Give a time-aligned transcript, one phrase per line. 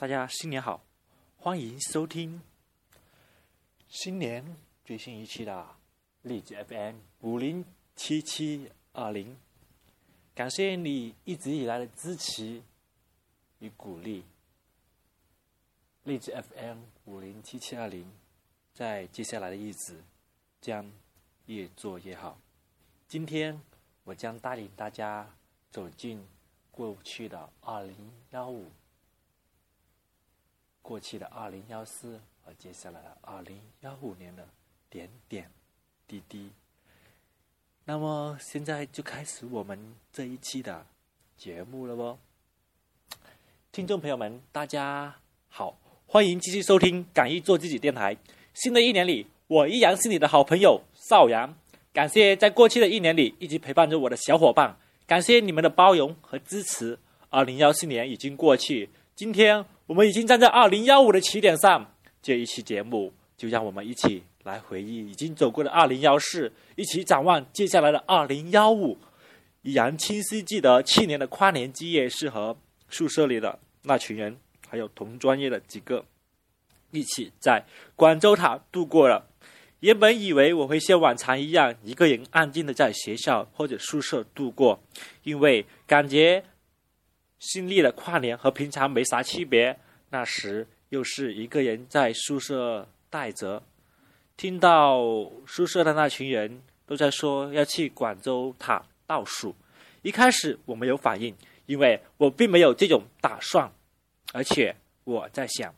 [0.00, 0.82] 大家新年好，
[1.36, 2.40] 欢迎收听
[3.86, 5.76] 新年最新一期的
[6.22, 7.62] 荔枝 FM 五零
[7.94, 9.36] 七七二零，
[10.34, 12.62] 感谢你一直以来的支持
[13.58, 14.24] 与鼓励。
[16.04, 18.10] 荔枝 FM 五零七七二零，
[18.72, 20.02] 在接下来的日子
[20.62, 20.90] 将
[21.44, 22.40] 越做越好。
[23.06, 23.60] 今天
[24.04, 25.36] 我将带领大家
[25.70, 26.26] 走进
[26.70, 28.70] 过去的二零幺五。
[30.90, 34.44] 过去的二零幺四和接下来的二零幺五年的
[34.90, 35.48] 点点
[36.08, 36.50] 滴滴。
[37.84, 40.84] 那么现在就开始我们这一期的
[41.36, 42.18] 节目了哦。
[43.70, 45.14] 听众朋友们，大家
[45.48, 48.16] 好，欢迎继续收听《敢于做自己》电台。
[48.52, 51.56] 新的一年里，我依然是你的好朋友邵阳。
[51.92, 54.76] 感谢在过去的一年里一直陪伴着我的小伙伴，
[55.06, 56.98] 感谢你们的包容和支持。
[57.28, 59.64] 二零幺四年已经过去，今天。
[59.90, 61.92] 我们已经站在二零幺五的起点上，
[62.22, 68.96] 这一期节目就让我们一起来回忆已经走过的二零幺四，一起展望接下来的二零幺五。
[69.62, 72.56] 依然清晰记得去年的跨年之夜是和
[72.88, 74.36] 宿舍里的那群人，
[74.68, 76.04] 还有同专业的几个，
[76.92, 77.64] 一起在
[77.96, 79.26] 广州塔度过了。
[79.80, 84.80] 原本以为我会像往常一样，一个人安静的在学校或者宿舍度过，
[85.24, 86.44] 因为感觉。
[87.40, 89.76] 新历的跨年和平常没啥区别，
[90.10, 93.62] 那时又是一个人在宿舍待着，
[94.36, 95.00] 听到
[95.46, 99.56] 宿舍的那群人都在说要去广州塔倒数。
[100.02, 103.72] 一开始我没有反应，因为我并没有这种打算，
[104.32, 105.74] 而且我在想，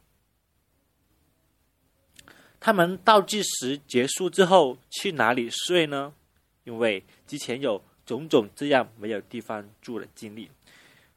[2.59, 6.13] 他们倒计时结束之后去哪里睡呢？
[6.65, 10.51] 因为之前有种种这样没有地方住的经历。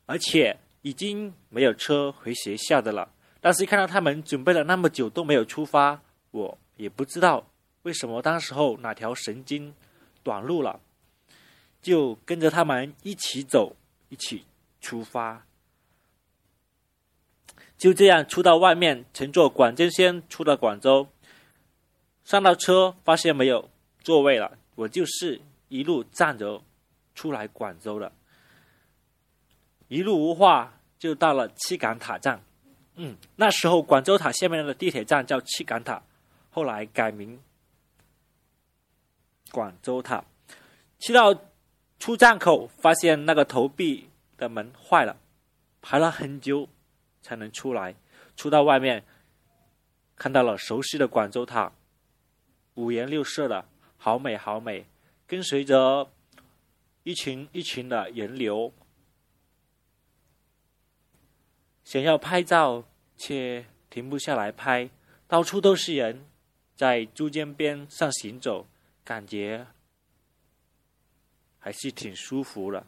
[0.06, 3.12] 而且已经没有车回学校的了。
[3.42, 7.46] 但是看到他们准备了那么久都没有出发，我也不知道
[7.84, 8.22] 为什么。
[8.22, 9.74] 当时候哪条神经
[10.24, 10.80] 短路了，
[11.82, 13.76] 就跟着他们一起走，
[14.10, 14.46] 一起
[14.82, 15.46] 出发。
[17.78, 21.08] 就这样出到外面，乘坐广州线出了广州，
[22.24, 23.70] 上到车发现没有
[24.02, 26.64] 座位了，我就是一路站着
[27.14, 28.12] 出来广州了。
[29.88, 32.42] 一路无话，就到了七港塔站。
[32.96, 36.02] 嗯，那时候广州塔下面的地铁站叫七港塔，
[36.50, 37.40] 后来改名
[39.52, 40.24] 广州塔。
[40.98, 41.38] 去到
[42.00, 45.18] 出站口，发现那个投币的门坏了，
[45.82, 46.68] 排了很久
[47.22, 47.94] 才能出来。
[48.36, 49.04] 出到外面，
[50.16, 51.72] 看到了熟悉的广州塔，
[52.76, 53.66] 五颜六色的，
[53.98, 54.86] 好美好美。
[55.28, 56.10] 跟随着
[57.04, 58.74] 一群一群的人流。
[61.86, 62.84] 想要拍照，
[63.16, 64.90] 却停不下来拍，
[65.28, 66.26] 到处都是人，
[66.76, 68.66] 在珠江边上行走，
[69.04, 69.68] 感觉
[71.60, 72.86] 还是挺舒服的。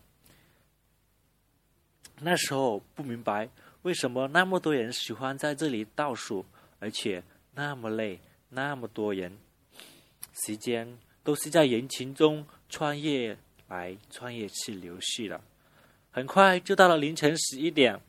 [2.20, 3.48] 那时候不明白
[3.84, 6.44] 为什么那么多人喜欢在这里倒数，
[6.80, 8.20] 而且那么累，
[8.50, 9.38] 那么多人，
[10.44, 13.38] 时间都是在人群中穿越
[13.68, 15.40] 来穿越去流逝了。
[16.10, 18.02] 很快就到了凌晨十一点。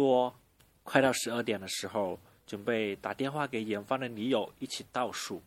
[0.00, 0.34] 多，
[0.82, 5.42] 快到十二点的时候，准备打电话给远方的女友一起倒数。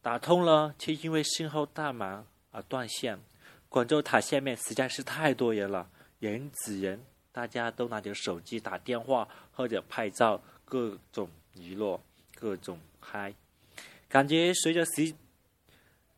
[0.00, 3.18] 打通了，却因为信号大忙而断线。
[3.68, 12.00] 广州塔下面实在是太多人了，人挤人，大家都拿着手机打电话或者拍照，各种娱乐，
[12.36, 13.34] 各种嗨。
[14.08, 15.12] 感觉随着时，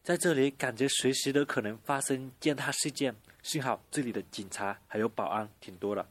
[0.02, 3.16] 在这里感觉随时都可能发生践踏事件。
[3.42, 6.06] 幸好这里的警察还有保安挺多的。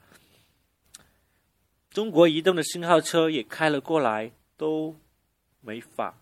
[1.91, 4.95] 中国移动的信号车也开了过来，都
[5.59, 6.17] 没法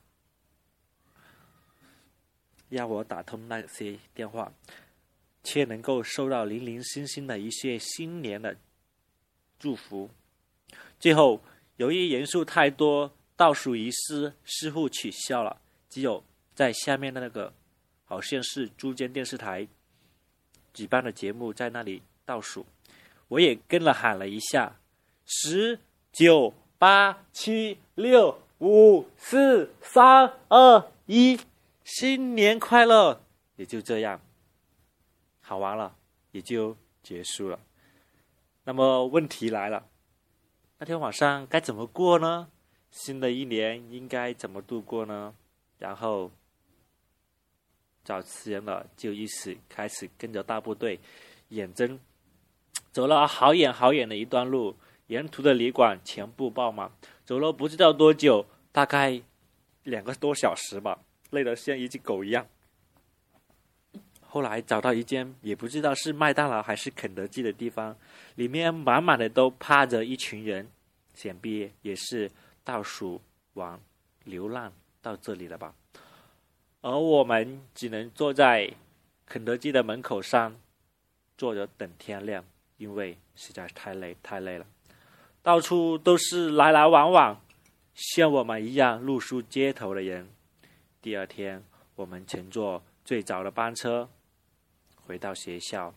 [2.70, 4.52] 让我打通那些电话，
[5.44, 8.58] 却能够收到零零星星的一些新年的
[9.60, 10.10] 祝福。
[11.00, 11.40] 最后，
[11.78, 16.24] 由于人数太多，倒数仪式似乎取消了，只有
[16.56, 17.54] 在下面的那个，
[18.06, 19.68] 好像是珠江电视台
[20.74, 22.66] 举办的节目，在那里倒数，
[23.28, 24.79] 我也跟了喊了一下。
[25.32, 25.80] 十
[26.12, 31.40] 九八七六五四三二一，
[31.84, 33.22] 新年快乐！
[33.56, 34.20] 也就这样，
[35.40, 35.96] 好完了，
[36.32, 37.60] 也就结束了。
[38.64, 39.88] 那么问题来了，
[40.80, 42.50] 那天晚上该怎么过呢？
[42.90, 45.36] 新的一年应该怎么度过呢？
[45.78, 46.32] 然后
[48.04, 51.00] 找词人了，就一起开始跟着大部队，
[51.50, 52.00] 远征，
[52.92, 54.76] 走了好远好远的一段路。
[55.10, 56.92] 沿途的旅馆全部爆满，
[57.26, 59.20] 走了不知道多久，大概
[59.84, 61.00] 两个多小时吧，
[61.32, 62.48] 累得像一只狗一样。
[64.22, 67.98] 后来找到一间也不知道是麦当劳还是肯德基的地方，
[68.36, 70.70] 里面满满的都趴着一群人，
[71.16, 72.30] 想必也是
[72.64, 73.20] 倒数
[73.54, 73.80] 完
[74.26, 74.72] 流浪
[75.02, 75.74] 到这里了吧。
[76.82, 78.72] 而我们只能坐在
[79.26, 80.56] 肯德基的门口上，
[81.36, 82.46] 坐着等天亮，
[82.78, 84.68] 因为实在是太累太累了。
[85.42, 87.42] 到处都是来来往往，
[87.94, 90.30] 像我们一样露宿街头的人。
[91.02, 91.64] 第二天，
[91.96, 94.10] 我们乘坐最早的班车。
[95.06, 95.96] 回到学校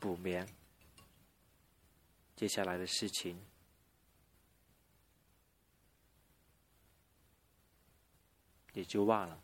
[0.00, 0.48] 补眠，
[2.34, 3.38] 接下来的事情
[8.72, 9.38] 也就忘了。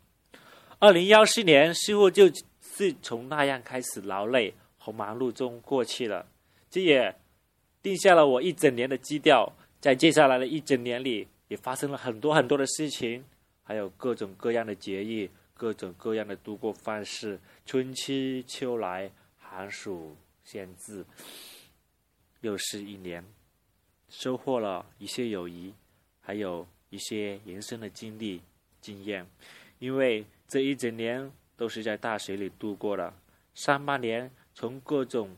[0.79, 2.31] 二零幺四年似乎就
[2.61, 6.25] 是从那样开始劳累和忙碌中过去了，
[6.71, 7.15] 这也
[7.81, 9.51] 定下了我一整年的基调。
[9.79, 13.23] 在接下来的一整年里，也发生了很多很多的事情，
[13.63, 15.29] 还有各种各样的节日。
[15.59, 21.05] 各种各样的度过方式，春去秋来，寒暑先至，
[22.39, 23.21] 又是一年，
[24.07, 25.73] 收获了一些友谊，
[26.21, 28.41] 还有一些人生的经历
[28.79, 29.27] 经验。
[29.79, 33.13] 因为这一整年都是在大学里度过的，
[33.53, 35.35] 上半年从各种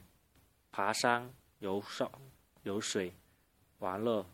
[0.72, 2.08] 爬山、游山、
[2.64, 3.14] 游水、
[3.80, 4.26] 玩乐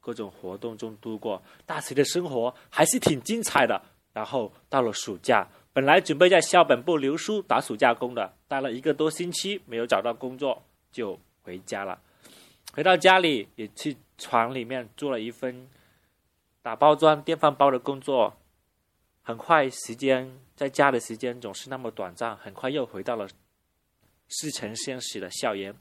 [0.00, 3.82] 各种活动中度过，大学的生活还是挺精彩的。
[4.12, 12.00] 然后到了暑假，本来准备在校本部留书打暑假工的，待了一个多星期没有找到工作，就回家了。
[12.72, 15.68] 回到家里，也去厂里面做了一份
[16.62, 18.36] 打包装电饭煲的工作。
[19.22, 23.26] 很快，时间在家的时间总是那么短暂，很快又回到了
[24.28, 25.74] 似曾相识的校园，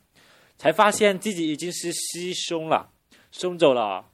[0.63, 2.89] 才发现自己已经是师兄了，
[3.33, 4.10] 送走了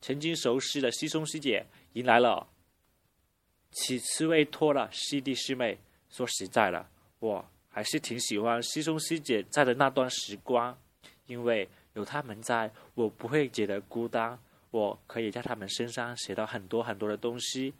[0.00, 2.46] 曾经熟悉的师兄师姐，迎来了。
[3.72, 5.76] 起次未托了师弟师妹，
[6.08, 10.78] 说实在的，我还是挺喜欢师兄师姐在的那段时光，
[11.26, 14.38] 因为有他们在，我不会觉得孤单，
[14.70, 17.74] 我可以在他们身上学到很多很多的东西。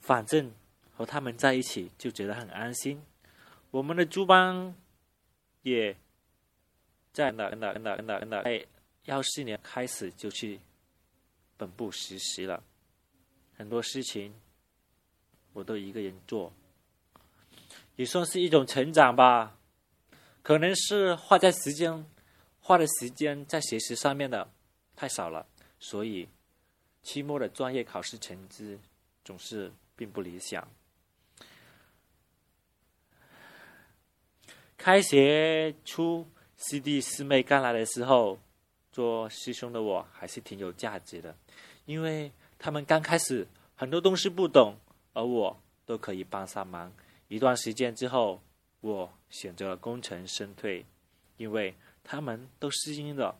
[0.00, 0.50] 反正
[0.96, 3.02] 和他们在一起就觉得很安心。
[3.72, 4.74] 我们的朱班
[5.64, 5.96] 也
[7.12, 8.64] 在那那那那那哎，
[9.06, 10.60] 幺四年开始就去
[11.56, 12.62] 本部实习了。
[13.56, 14.34] 很多事情
[15.52, 16.52] 我都一个人做，
[17.96, 19.58] 也算是一种成长吧。
[20.42, 22.04] 可能是花在时间、
[22.60, 24.52] 花的时间在学习上面的
[24.94, 25.46] 太少了，
[25.80, 26.28] 所以
[27.02, 28.78] 期末的专业考试成绩
[29.24, 30.68] 总是并不理想。
[34.84, 36.28] 开学初，
[36.58, 38.38] 师弟师妹刚来的时候，
[38.92, 41.34] 做师兄的我还是挺有价值的，
[41.86, 42.30] 因为。
[42.58, 44.76] 他们刚开始很多东西不懂，
[45.12, 46.90] 而我都可以帮上忙。
[47.28, 48.40] 一段时间之后，
[48.80, 50.86] 我选择了功成身退，
[51.36, 53.36] 因为他们都适应了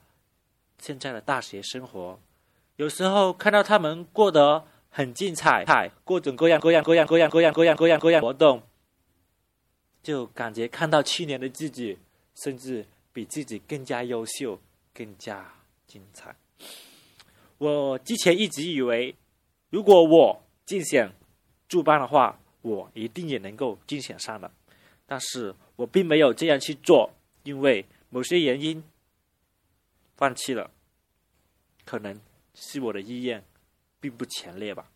[0.78, 2.18] 现在的大学生活。
[2.76, 5.64] 有时候看到他们过得很精彩，
[6.04, 8.62] 各种各样各样各样各样各样各样各样各样活动，
[10.04, 11.98] 就感觉看到去年的自己，
[12.36, 14.60] 甚至比自己更加优秀，
[14.92, 15.52] 更加
[15.86, 16.36] 精彩。
[17.58, 19.16] 我之前一直以为，
[19.70, 21.10] 如果我竞选
[21.66, 24.50] 助班的话，我一定也能够竞选上的。
[25.06, 27.10] 但是我并没有这样去做，
[27.42, 28.84] 因为某些原因
[30.16, 30.70] 放弃了。
[31.86, 32.18] 可能
[32.54, 33.44] 是我的意愿
[34.00, 34.90] 并不强烈吧。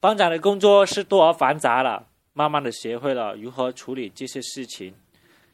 [0.00, 4.94] 班长的工作是多而繁杂了，慢慢的学会了如何处理这些事情。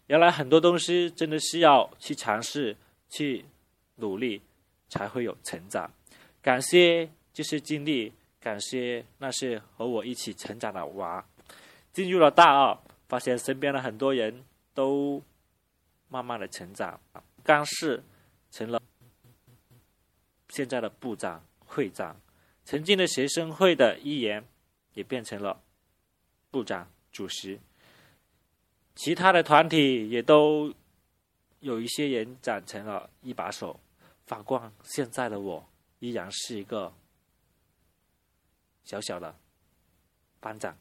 [0.06, 2.76] 原来很多东西真的是要去尝试、
[3.08, 3.44] 去
[3.96, 4.40] 努力，
[4.88, 5.90] 才会有成长。
[6.40, 11.24] 感谢这些经历，感谢那些和我一起成长的娃。
[11.92, 15.22] 进入了大二，发现身边的很多人都
[16.08, 16.98] 慢慢的成长。
[17.42, 18.02] 刚是
[18.50, 18.80] 成了
[20.48, 22.18] 现在的部长、会长，
[22.64, 24.44] 曾经的学生会的一员
[24.94, 25.60] 也变成了
[26.50, 27.58] 部长、主席。
[28.94, 30.74] 其他的团体也都
[31.60, 33.78] 有一些人长成了一把手。
[34.26, 35.68] 反观现在的我。
[36.00, 36.92] 依然是一个
[38.84, 39.34] 小小的
[40.38, 40.78] 班长，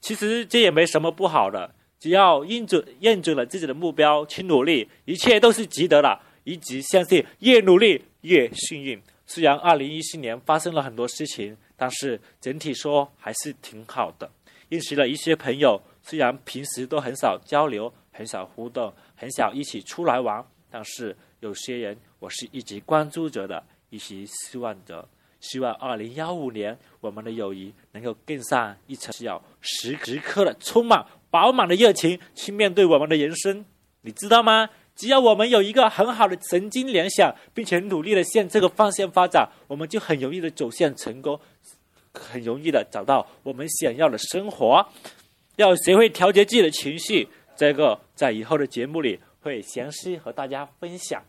[0.00, 6.20] 其实这也没什么不好的，只要认准认准了自己的目标去努力，一切都是值得的。
[6.44, 9.02] 一直相信越努力越幸运。
[9.26, 14.30] 虽然二零一四年发生了很多事情，但是整体说还是挺好的。
[14.68, 25.06] 认识了一些朋友，虽然平时都很少交流、很少互动、很少一起出来玩，但是有些人我是一直关注着的，一直希望着，
[25.40, 33.64] 希望二零幺五年我们的友谊能够更上一层，需要时时刻的充满饱满的热情去面对我们的人生，
[34.02, 34.70] 你知道吗？
[34.96, 41.40] 只要我们有一个很好的神经联想，并且努力的向这个方向发展，我们就很容易的走向成功，
[42.14, 44.88] 很容易的找到我们想要的生活。
[45.56, 51.22] 要学会调节自己的情绪，这个在以后的节目里会详细和大家分享。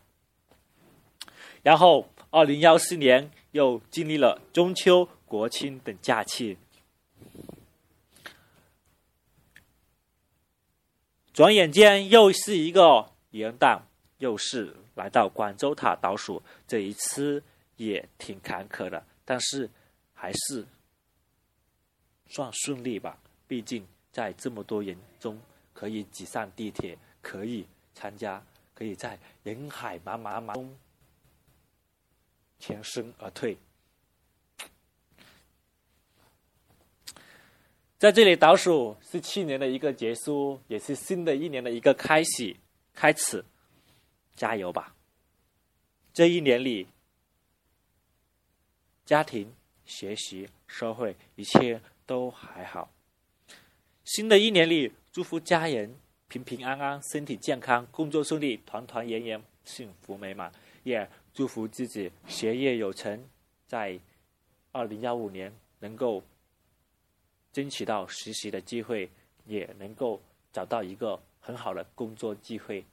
[1.62, 6.56] 然后，二零幺四年又经历了中秋、国庆等假期，
[11.34, 13.10] 转眼间又是一个。
[13.32, 13.80] 元旦
[14.16, 17.42] 又是来到广州塔倒数，这一次
[17.76, 19.68] 也挺坎坷的，但是
[20.14, 20.64] 还是
[22.28, 23.18] 算顺利吧。
[23.46, 25.40] 毕竟在这么多人中
[25.72, 30.76] 可以挤上地铁，可以参加，可以在人海茫茫中
[32.58, 33.56] 全身而退。
[37.98, 42.56] 在这里倒数是去年的一个结束，也是新的一年的一个开始。
[42.92, 43.44] 开始，
[44.34, 44.94] 加油吧！
[46.14, 46.88] 这一年里，
[49.04, 49.54] 家庭、
[49.84, 52.90] 学习、社会，一切都还好。
[54.04, 55.94] 新的一年里，祝福家人
[56.28, 60.50] 平平安安、身体健康、工作顺利、团团圆圆、幸福美满。
[60.84, 63.28] 也祝福自己学业有成，
[63.66, 63.98] 在
[64.72, 66.22] 二零幺五年能够
[67.52, 69.10] 争取到实习的机会，
[69.44, 70.22] 也能够
[70.52, 71.20] 找到一个。
[71.38, 72.84] 很好的工作机会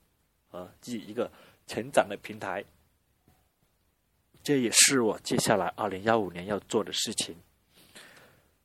[0.52, 1.32] 和自己一个
[1.66, 2.64] 成长的平台，
[4.44, 7.36] 这也是我接下来二零幺五年要做的事情。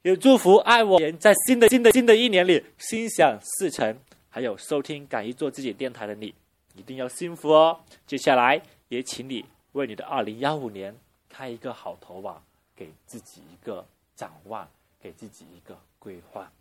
[0.03, 6.35] 也祝福爱我人在新的新的新的一年里心想事成，还有收听敢于做自己电台的你，
[6.77, 7.81] 一定要幸福哦！
[8.07, 10.97] 接下来也请你为你的二零幺五年
[11.29, 12.43] 开一个好头吧，
[12.77, 14.69] 给自己一个展望，
[15.03, 16.53] 给自己一个规划。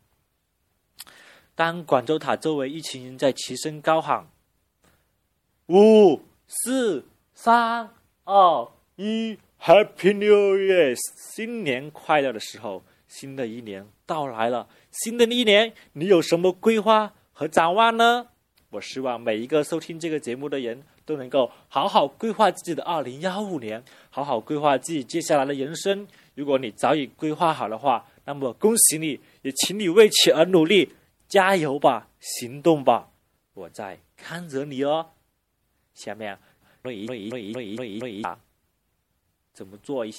[1.54, 4.28] 当广州塔周围一群人在齐声高喊
[5.70, 7.90] “五、四、三、
[8.24, 10.96] 二、一，Happy New Year，
[11.36, 14.68] 新年快乐”的时候，新的一年到来了。
[14.92, 18.28] 新的一年，你有什么规划和展望呢？
[18.70, 26.06] 我希望每一个收听这个节目的人都能够好好规划自己的二零幺五年，好好规划自己接下来的人生。
[26.36, 30.92] 如果你早已规划好的话，那么恭喜你，也请你为此而努力。
[31.30, 33.10] 加油吧，行动吧，
[33.54, 35.12] 我在看着你哦。
[35.94, 36.38] 下面，
[36.84, 38.40] 论一论一论一论一论一论一啊，
[39.54, 40.14] 怎么做一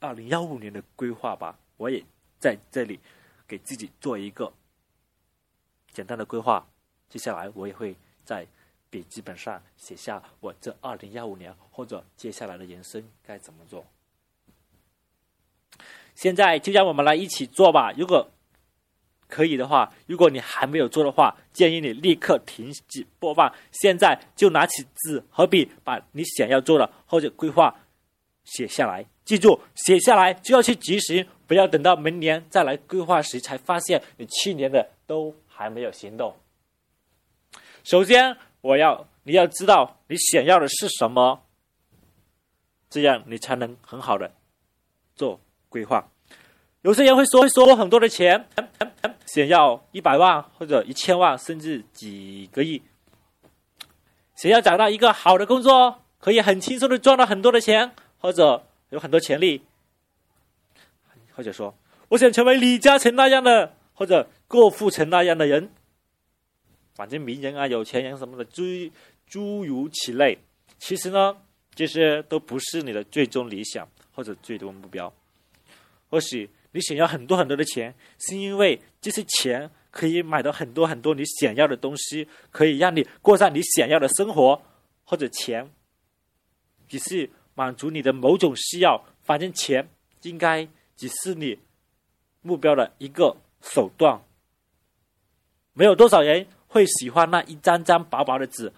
[0.00, 1.58] 二零幺五年的规划吧？
[1.76, 2.04] 我也
[2.38, 3.00] 在这里
[3.46, 4.52] 给自己做一个
[5.92, 6.66] 简单的规划。
[7.08, 8.46] 接下来，我也会在
[8.90, 13.84] 笔记本上写下我这二零幺五年或者接下来的人生该怎么做。
[16.14, 17.92] 现在就让我们来一起做吧。
[17.92, 18.30] 如果
[19.28, 27.82] 可以的话，如果你还没有做的话，建议你立刻停止播放，现在就拿起纸和笔，把你想要做的或者规划
[28.44, 29.04] 写下来。
[29.24, 36.36] 记住，写下来就要去执行，不要等到明年再来规划时才发现你去年的都还没有行动。
[37.84, 41.42] 首先，我要你要知道你想要的是什么，
[42.90, 44.32] 这样你才能很好的
[45.14, 46.08] 做规划。
[46.82, 48.46] 有些人会说，会说我很多的钱。
[49.26, 52.80] 想要一百万或者一千万，甚至几个亿。
[54.36, 59.65] 想要找到一个好的工作，可以很轻松的赚到很多的钱，或者有很多潜力。
[61.36, 61.76] 或者说，
[62.08, 65.70] 我想成为李嘉诚那样的，或者郭富城那样的人。
[66.94, 68.62] 反正名人啊、有钱人什么的，诸
[69.26, 70.38] 诸如此类。
[70.78, 71.36] 其实呢，
[71.74, 75.12] 这些都不是你的最终理想或者最终目标。
[76.08, 76.50] 或许。
[76.72, 84.60] 你想要很多很多的钱，是因为这些钱可以买到很多很多你想要的东西，可以让你过上你想要的生活，
[85.04, 85.70] 或者钱
[86.86, 89.02] 只是满足你的某种需要。
[89.22, 89.88] 反正钱
[90.20, 91.58] 应该只是你
[92.42, 94.22] 目标的一个手段。
[95.72, 98.72] 没有多少人会喜欢那一张张薄薄的纸，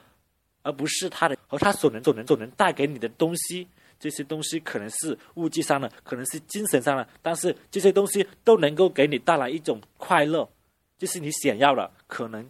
[0.62, 3.68] 而不是他的和他所能所能所能带给你的东西。
[4.00, 10.48] 这些东西可能是物质上的，可能是精神上的，但是这些东西都能够给你带来一种快乐，
[10.96, 11.92] 就是你想要的。
[12.06, 12.48] 可能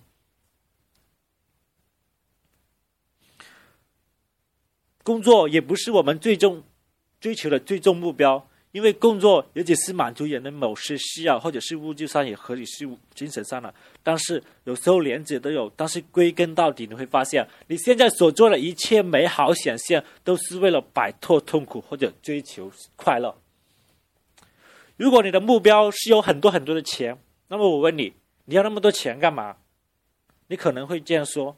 [5.03, 6.63] 工作也不是我们最终
[7.21, 13.73] 追求的最终目标，因为工作也只是满足人的某些需要，或者是物质上也合理，是精神上的。
[14.03, 15.73] 但是有时候两者都有。
[15.75, 23.35] 但是归根到底，你会发现，你现在所做的一切美好想象，都是为了摆脱痛苦或者追求快乐。
[24.99, 28.13] 如果你的目标是有很多很多的钱，那么我问你，
[28.45, 29.57] 你要那么多钱干嘛？
[30.49, 31.57] 你可能会这样说：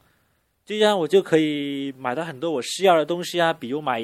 [0.65, 4.01] 这样我就可以买到很多我需要的东西啊，比如买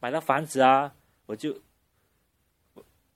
[0.00, 0.92] 买到房子啊，
[1.24, 1.56] 我就。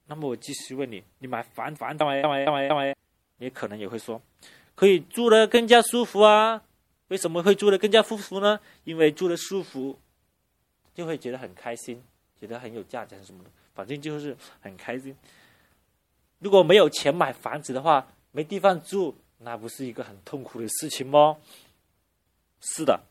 [0.08, 2.94] 那么我继续问你：你买房房干嘛干嘛干嘛干嘛？
[3.38, 4.22] 你可能也会说，
[4.74, 6.62] 可以住的更加舒服啊。
[7.08, 8.58] 为什么会住的更加舒服呢？
[8.84, 9.98] 因为住的舒服，
[10.94, 12.02] 就会觉得很开心，
[12.40, 13.50] 觉得很有价值什么的。
[13.74, 15.14] 反正就是很开心。
[16.38, 21.36] 如果没有钱买房子的话，没地方住，那不是一个很痛苦的事情吗？
[22.60, 23.02] 是的。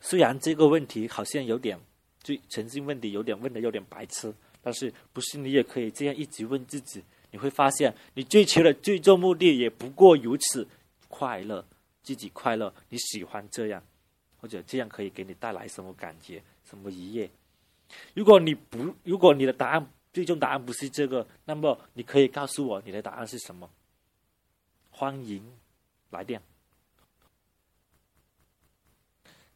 [0.00, 1.80] 虽然这个问题好像有点。
[2.22, 7.02] 最曾经问题有点问的有点白痴，但是不是你也可以这样一直问自己？
[7.30, 10.68] 你会发现，你追求的最终目的也不过如此：
[11.08, 11.64] 快乐，
[12.02, 13.82] 自己快乐，你喜欢这样，
[14.36, 17.30] 或者这样可以给你带来什么感觉、什么愉悦？
[18.14, 23.70] 如果你不，如果你的答案最终答案不是这个，那么你可以告诉我你的答案是什么？
[24.90, 25.42] 欢迎
[26.10, 26.42] 来电，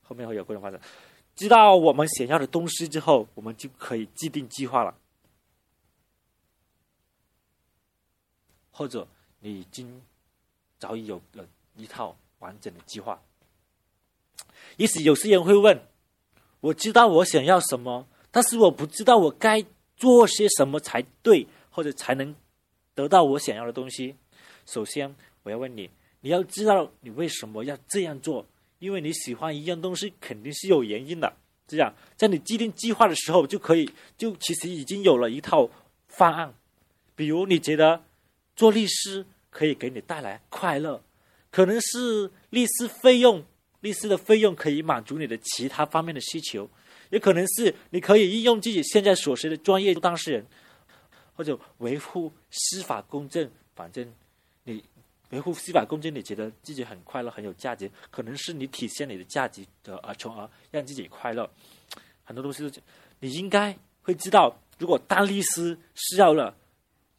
[0.02, 0.80] 后面会有个人发展。
[1.36, 4.96] 知道我们想要的东西之后，我们就可以制定计划了。
[8.70, 9.06] 或者
[9.40, 10.02] 你已经
[10.78, 13.22] 早已有了一套完整的计划。
[14.78, 15.80] 也许有些人会问：
[16.60, 19.64] 我知道我想要什么，但是我不知道我该
[19.96, 22.34] 做些什么才对，或者才能
[22.94, 24.16] 得到我想要的东西。
[24.64, 25.90] 首先，我要问你：
[26.20, 28.46] 你要知道你为什么要这样做。
[28.86, 31.36] 因为你喜欢一样东西，肯定是有原因的。
[31.66, 35.68] 这样，在你制定计划的时候，就可以就其实已经有了一套
[36.06, 36.54] 方案。
[37.16, 38.04] 比如，你觉得
[38.54, 41.02] 做律师可以给你带来快乐，
[41.50, 43.44] 可能是律师费用，
[43.80, 46.70] 律师的费用可以满足你的其他方面的需求，
[47.10, 50.46] 也可能是你可以运用自己现在所学的专业当事人，
[51.34, 53.50] 或者维护司法公正。
[53.74, 54.14] 反正
[54.62, 54.84] 你。
[55.36, 61.48] 维护司法公正，你觉得自己很快乐、很有价值，可能是你体现你的价值的，而从而让自己快乐。
[62.24, 62.80] 很多东西都，
[63.20, 66.56] 你应该会知道，如果当律师需要了，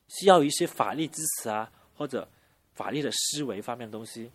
[0.08, 2.27] 需要一些法律知识啊，或者
[2.73, 4.32] 法律的思维方面的东西，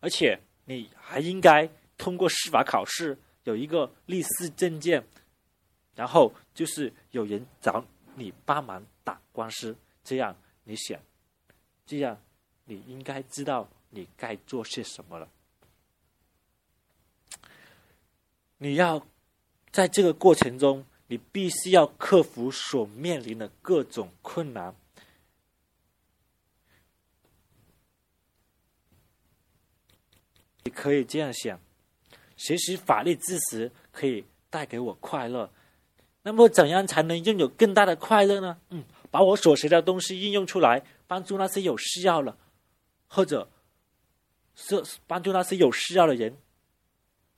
[0.00, 5.04] 而且你还应该通过司法考试，有一个律师证件，
[5.94, 7.84] 然后就是有人找
[8.16, 10.98] 你帮忙打官司，这样你想。
[11.84, 12.18] 这样，
[12.72, 15.28] 你应该知道你该做些什么了。
[18.56, 19.06] 你要
[19.70, 24.74] 在这个过程中，你必须要克服所面临的各种困难。
[30.64, 31.60] 你可以这样想：
[32.36, 35.52] 学习法律知识可以带给我快乐。
[36.22, 38.58] 那么，怎样才能拥有更大的快乐呢？
[38.70, 40.82] 嗯，把我所学的东西应用出来。
[41.08, 42.38] 帮助那些有需要的，
[43.14, 43.46] 或者
[44.54, 46.34] 是帮助那些有需要的人，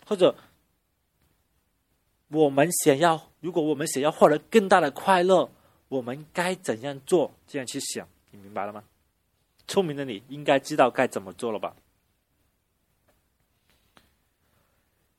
[0.07, 0.37] 或者
[2.29, 5.51] 我们想要，如果我们想要获得更大的快乐，
[5.89, 7.35] 我们该怎样做？
[7.49, 8.85] 这样去想，你明白了吗？
[9.67, 11.75] 聪明的你应该知道该怎么做了吧？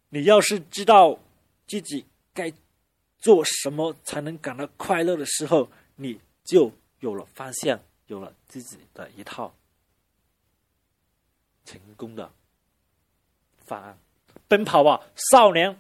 [0.08, 1.20] 你要是知道
[1.68, 2.54] 自己该
[3.18, 7.78] 做什么才能感到快乐的时候，你就有了方向。
[8.08, 9.52] 有了自己的一套
[11.65, 12.32] 成功的
[13.58, 13.97] 方案，
[14.47, 15.78] 奔跑吧，少年！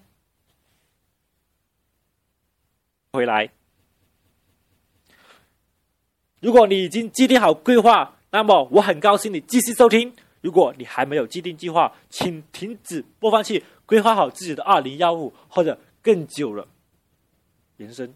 [3.13, 3.49] 回来。
[6.41, 10.13] 如果你已经制定好规划，那么我很高兴你继续收听。
[10.41, 16.67] 如果你还没有制定计划，请停止播放器，规划好自己的二零幺五或者更久了
[17.77, 18.13] 人生。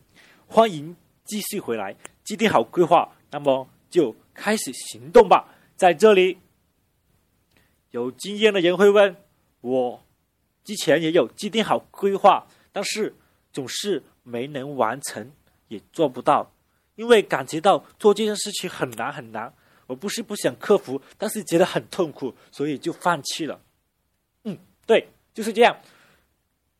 [0.47, 3.69] 欢迎继续回来，制定好规划，那么。
[3.89, 5.51] 就开始行动吧！
[5.75, 6.37] 在这里，
[7.91, 9.15] 有经验的人会问
[9.61, 10.03] 我：
[10.63, 13.15] 之前也有制定好规划，但是
[13.51, 15.31] 总是没能完成，
[15.67, 16.51] 也做不到，
[16.95, 19.53] 因为感觉到做这件事情很难很难。
[19.87, 23.59] 我不是不想克服，但是觉得很痛苦，所以就放弃了。
[24.43, 25.75] 嗯，对，就是这样。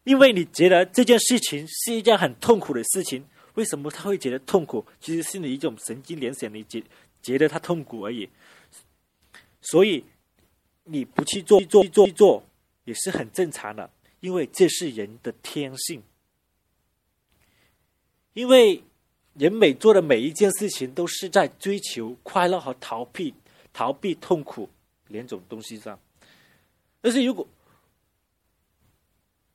[0.03, 3.25] 因为你觉得这件事情是一件很痛苦的事情。
[3.55, 4.85] 为什么他会觉得痛苦？
[5.01, 6.83] 其实是你一种神经联想，你觉
[7.21, 8.29] 觉得他痛苦而已。
[9.59, 10.05] 所以
[10.91, 12.43] 你不去做、做、做、做，
[12.85, 16.01] 也是很正常的，因为这是人的天性。
[18.33, 18.83] 因为
[19.35, 23.33] 人每做的每一件事情都是在追求快乐和逃避
[23.71, 24.69] 逃避痛苦
[25.07, 25.99] 两种东西上。
[27.01, 27.47] 但是如果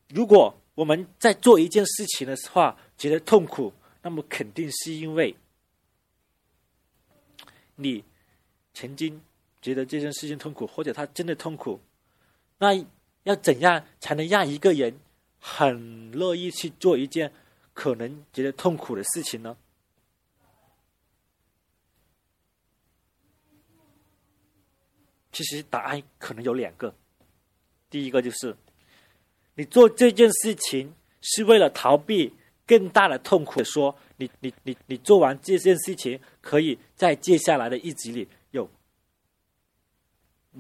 [0.09, 5.35] 如果我们在做一件事情的话觉得痛苦，那么肯定是因为
[7.77, 8.05] 你
[8.73, 9.21] 曾经
[9.65, 11.81] 觉得这件事情痛苦，或者他真的痛苦。
[12.59, 12.75] 那
[13.23, 14.95] 要怎样才能让一个人
[15.41, 17.33] 很乐意去做一件
[17.73, 19.57] 可能觉得痛苦的事情呢？
[25.33, 26.95] 其实答案可能有两个。
[27.89, 28.55] 第一个就是，
[29.55, 32.35] 你做这件事情是为了逃避
[32.67, 33.65] 更大的痛苦。
[33.65, 38.29] 说你你你你做完这件事情，可以在接下来的日子里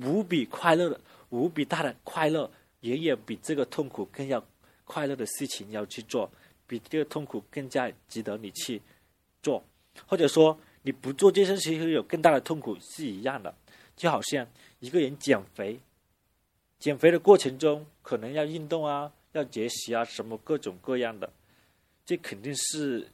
[0.00, 1.00] 无比快乐的。
[1.30, 2.48] 无比大的快乐，
[2.82, 4.46] 远远比这个痛苦更要
[4.84, 6.30] 快乐的事情要去做，
[6.64, 8.80] 比这个痛苦更加值得你去
[9.42, 9.64] 做，
[10.06, 13.52] 或者说你不做这件事情有更大的痛苦是一样的。
[13.96, 14.46] 就好像
[14.78, 15.80] 一个人减肥，
[16.78, 21.32] 减肥的过程中可能要运动啊，要节食啊，什么各种各样的，
[22.06, 23.08] 这肯定是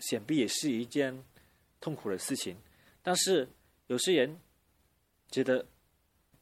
[0.00, 1.22] 想必也是一件
[1.80, 2.56] 痛苦的事情。
[3.04, 3.48] 但是
[3.86, 4.40] 有些人
[5.30, 5.64] 觉得。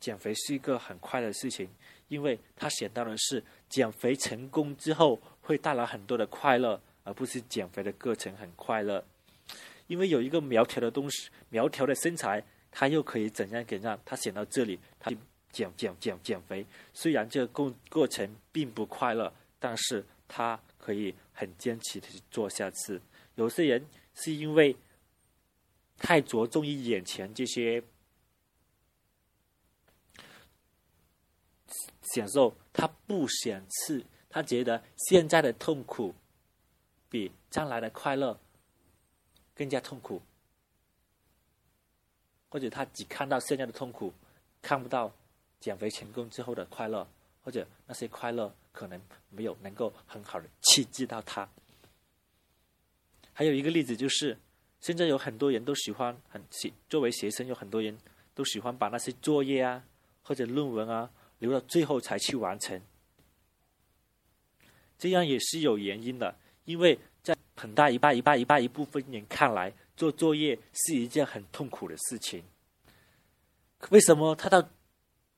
[0.01, 1.69] 减肥是一个很快的事情，
[2.09, 9.05] 因为他想到的是减肥成功之后会带来很多的快乐，而不是减肥的过程很快乐。
[9.87, 14.01] 因为有一个苗条的东西，苗条的身材，他又可以怎样怎样？
[14.05, 15.13] 他想到这里，他
[15.53, 22.99] 减减减减肥，虽然这个过过程并不快乐，但是他可以很坚持的去做下去。
[23.35, 23.85] 有些人
[24.15, 24.75] 是因为
[25.99, 27.83] 太着重于眼前这些。
[32.03, 36.15] 享受，他不想吃，他觉得现在的痛苦
[37.09, 38.39] 比将来的快乐
[39.55, 40.23] 更加痛苦，
[42.49, 44.13] 或者他只看到现在的痛苦，
[44.63, 45.13] 看不到
[45.61, 47.07] 减肥成功之后的快乐，
[47.43, 51.49] 或者那些快乐可能没有能够很好的刺激到他。
[53.33, 54.39] 还有一个例子就是，
[54.81, 57.99] 现在有很多人都喜欢很喜，作为学生有很多人
[58.35, 59.85] 都喜欢把那些作业啊
[60.23, 61.11] 或者论文啊。
[61.41, 62.81] 留到最后才去完成，
[64.97, 66.37] 这样也是有原因的。
[66.67, 72.45] 因为在很大一半、一半、一半一部分人看来，做作业是一件很痛苦的事情。
[73.89, 74.69] 为什么他到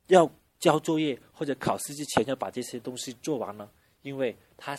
[0.09, 3.71] 要交作业或者考试之前要把这些东西做完呢？
[4.03, 4.77] 因为他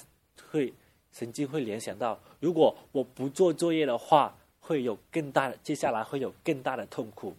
[0.52, 0.74] 会
[1.14, 7.36] 神经会联想到，如果我不做作业的话，会有更大的接下来会有更大的痛苦，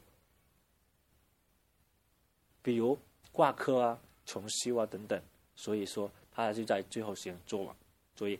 [2.62, 2.98] 比如。
[3.34, 5.20] 挂科啊，重修啊等等，
[5.56, 7.74] 所以说他就在最后时间做完
[8.14, 8.38] 作业。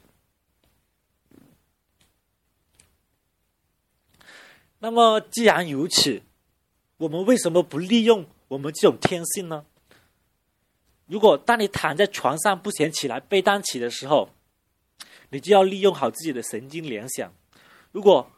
[4.78, 6.22] 那么既然如此，
[6.98, 9.66] 我们为什么不利用我们这种天性呢？
[11.07, 14.30] 如果当你躺在床上不想起来背单词的时候，
[15.30, 17.35] 你就要利用好自己的神经联想。
[17.90, 18.30] 如果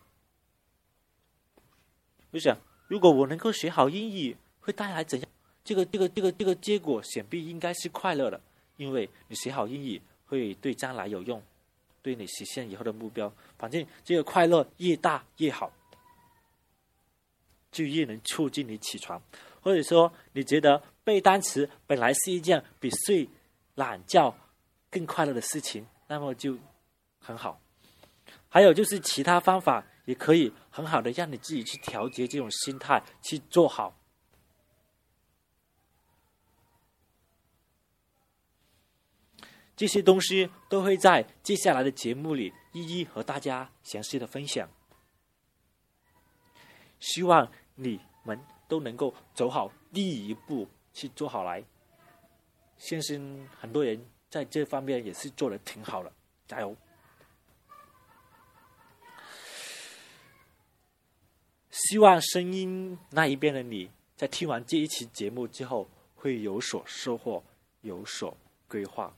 [2.30, 2.56] 我想，
[2.88, 5.28] 如果我能够学好英语，会带来怎样？
[5.66, 8.40] 这个这个这个这个结果想必应该是快乐的，
[8.76, 11.42] 因为你学好英语会对将来有用，
[12.02, 15.72] 对你实现以后的目标，反正这个快乐越大越好，
[17.72, 19.20] 就越能促进你起床。
[19.60, 23.28] 或者说，你觉得背单词本来是一件比睡
[23.74, 24.32] 懒觉
[24.88, 26.56] 更快乐的事情，那么就
[27.18, 27.60] 很好。
[28.48, 33.95] 还有就是其他方法也可以很好的让你自己去调节这种心态，去做好。
[39.76, 44.66] 这些东西都会在接下来的节目里一一和大家详细的分享。
[46.98, 51.62] 希望你们都能够走好第一步，去做好来。
[52.78, 56.10] 相信很多人在这方面也是做的挺好的，
[56.46, 56.74] 加油！
[61.70, 67.44] 希望声音那一边的你在听完这一期节目之后会有所收获，
[67.82, 68.34] 有所
[68.66, 69.14] 规划。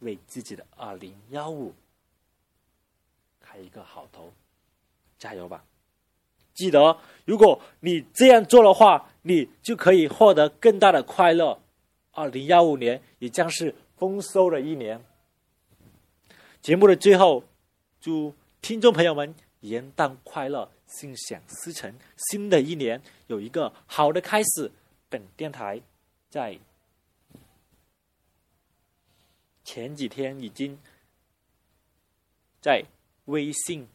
[0.00, 1.74] 为自己的二零幺五
[3.40, 4.32] 开一个好头，
[5.18, 5.64] 加油吧！
[6.54, 11.60] 记得，如果你这样做的话，你就可以获得更大的快乐。
[12.12, 15.02] 二零幺五年也将是丰收的一年。
[16.60, 17.44] 节目的最后，
[18.00, 24.70] 祝听众朋友们元旦快乐，心想事成，新的一年有一个好的开始。
[25.08, 25.80] 本电台
[26.28, 26.58] 在。
[29.72, 30.76] 前几天已经
[32.60, 32.84] 在
[33.26, 33.86] 微信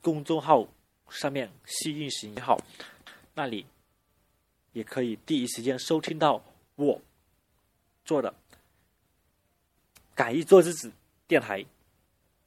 [0.00, 0.66] 公众号
[1.10, 2.58] 上面“幸运行也好，
[3.34, 3.66] 那里
[4.72, 6.42] 也可以第一时间收听到
[6.76, 7.02] 我
[8.06, 8.34] 做的
[10.16, 10.90] “敢于做日子”
[11.28, 11.66] 电台。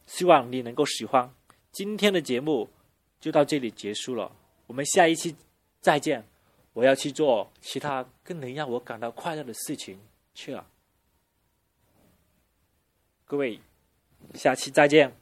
[0.08, 1.32] 希望你能够喜欢。
[1.72, 2.72] 今天的节目
[3.20, 4.36] 就到这里结束了，
[4.66, 5.36] 我们下一期
[5.80, 6.33] 再见。
[6.74, 10.00] 我要去做其他更能让我感到快乐的事情
[10.34, 10.68] 去了。
[13.26, 13.60] 各位，
[14.36, 15.16] 下期再见。